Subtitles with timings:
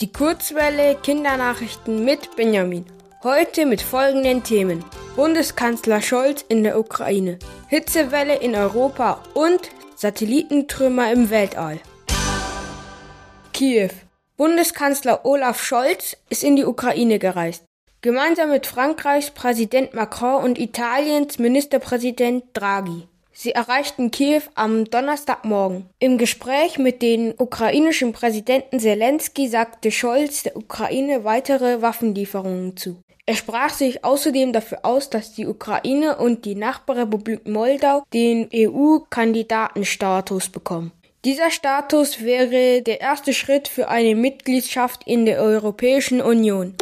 [0.00, 2.84] Die Kurzwelle Kindernachrichten mit Benjamin.
[3.22, 4.84] Heute mit folgenden Themen.
[5.14, 7.38] Bundeskanzler Scholz in der Ukraine,
[7.68, 9.60] Hitzewelle in Europa und
[9.94, 11.78] Satellitentrümmer im Weltall.
[13.52, 13.90] Kiew.
[14.36, 17.64] Bundeskanzler Olaf Scholz ist in die Ukraine gereist.
[18.00, 23.06] Gemeinsam mit Frankreichs Präsident Macron und Italiens Ministerpräsident Draghi.
[23.36, 25.86] Sie erreichten Kiew am Donnerstagmorgen.
[25.98, 32.96] Im Gespräch mit dem ukrainischen Präsidenten Zelensky sagte Scholz der Ukraine weitere Waffenlieferungen zu.
[33.26, 40.50] Er sprach sich außerdem dafür aus, dass die Ukraine und die Nachbarrepublik Moldau den EU-Kandidatenstatus
[40.50, 40.92] bekommen.
[41.24, 46.74] Dieser Status wäre der erste Schritt für eine Mitgliedschaft in der Europäischen Union.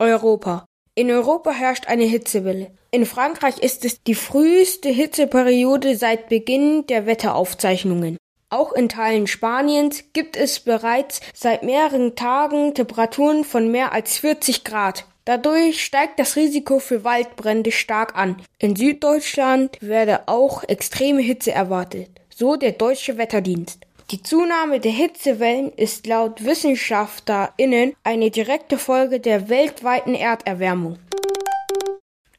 [0.00, 0.67] Europa.
[0.98, 2.72] In Europa herrscht eine Hitzewelle.
[2.90, 8.16] In Frankreich ist es die früheste Hitzeperiode seit Beginn der Wetteraufzeichnungen.
[8.50, 14.64] Auch in Teilen Spaniens gibt es bereits seit mehreren Tagen Temperaturen von mehr als 40
[14.64, 15.06] Grad.
[15.24, 18.42] Dadurch steigt das Risiko für Waldbrände stark an.
[18.58, 23.86] In Süddeutschland werde auch extreme Hitze erwartet, so der deutsche Wetterdienst.
[24.10, 30.98] Die Zunahme der Hitzewellen ist laut WissenschaftlerInnen eine direkte Folge der weltweiten Erderwärmung.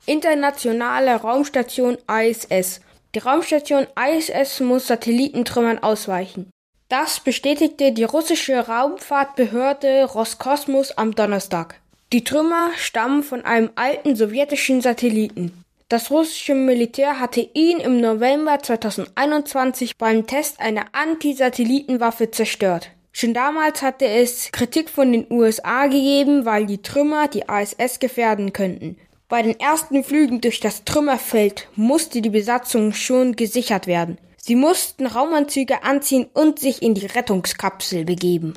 [0.08, 2.82] Internationale Raumstation ISS.
[3.14, 6.50] Die Raumstation ISS muss Satellitentrümmern ausweichen.
[6.88, 11.80] Das bestätigte die russische Raumfahrtbehörde Roskosmos am Donnerstag.
[12.12, 15.64] Die Trümmer stammen von einem alten sowjetischen Satelliten.
[15.90, 22.92] Das russische Militär hatte ihn im November 2021 beim Test einer Anti-Satellitenwaffe zerstört.
[23.12, 28.54] Schon damals hatte es Kritik von den USA gegeben, weil die Trümmer die ISS gefährden
[28.54, 28.98] könnten.
[29.30, 34.20] Bei den ersten Flügen durch das Trümmerfeld musste die Besatzung schon gesichert werden.
[34.38, 38.54] Sie mussten Raumanzüge anziehen und sich in die Rettungskapsel begeben.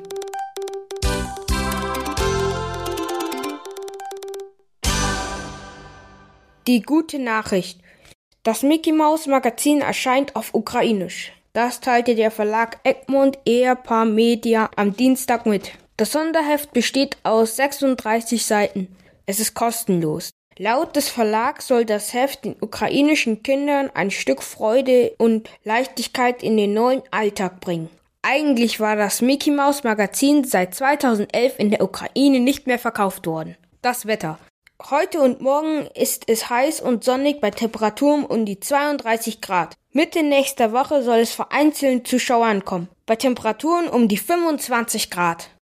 [6.65, 7.81] Die gute Nachricht.
[8.43, 11.33] Das Mickey Mouse Magazin erscheint auf Ukrainisch.
[11.51, 15.73] Das teilte der Verlag Egmont Ehepaar Media am Dienstag mit.
[15.97, 18.95] Das Sonderheft besteht aus 36 Seiten.
[19.25, 20.29] Es ist kostenlos.
[20.57, 26.55] Laut des Verlags soll das Heft den ukrainischen Kindern ein Stück Freude und Leichtigkeit in
[26.55, 27.89] den neuen Alltag bringen.
[28.21, 33.57] Eigentlich war das Mickey Mouse Magazin seit 2011 in der Ukraine nicht mehr verkauft worden.
[33.81, 34.39] Das Wetter.
[34.81, 39.75] Heute und morgen ist es heiß und sonnig bei Temperaturen um die 32 Grad.
[39.91, 45.49] Mitte nächster Woche soll es vereinzelt zu Schauern kommen, bei Temperaturen um die 25 Grad.